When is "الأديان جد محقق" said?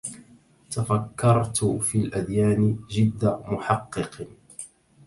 1.97-4.25